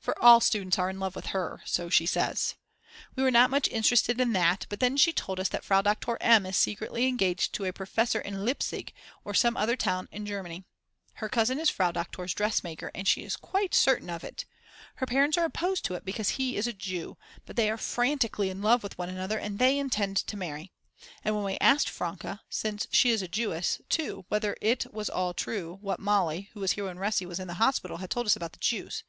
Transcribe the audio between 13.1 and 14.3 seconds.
is quite certain of